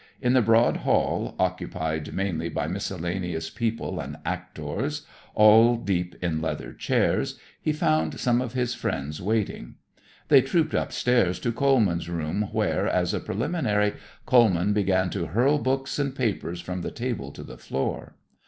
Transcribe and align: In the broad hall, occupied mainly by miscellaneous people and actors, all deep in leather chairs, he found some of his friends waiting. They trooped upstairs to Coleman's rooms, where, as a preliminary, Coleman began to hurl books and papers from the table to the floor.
In 0.19 0.33
the 0.33 0.41
broad 0.41 0.77
hall, 0.77 1.35
occupied 1.37 2.11
mainly 2.11 2.49
by 2.49 2.65
miscellaneous 2.67 3.51
people 3.51 3.99
and 3.99 4.17
actors, 4.25 5.05
all 5.35 5.77
deep 5.77 6.15
in 6.23 6.41
leather 6.41 6.73
chairs, 6.73 7.37
he 7.61 7.71
found 7.71 8.19
some 8.19 8.41
of 8.41 8.53
his 8.53 8.73
friends 8.73 9.21
waiting. 9.21 9.75
They 10.27 10.41
trooped 10.41 10.73
upstairs 10.73 11.39
to 11.41 11.51
Coleman's 11.51 12.09
rooms, 12.09 12.47
where, 12.51 12.87
as 12.87 13.13
a 13.13 13.19
preliminary, 13.19 13.93
Coleman 14.25 14.73
began 14.73 15.11
to 15.11 15.27
hurl 15.27 15.59
books 15.59 15.99
and 15.99 16.15
papers 16.15 16.61
from 16.61 16.81
the 16.81 16.89
table 16.89 17.31
to 17.33 17.43
the 17.43 17.59
floor. 17.59 18.15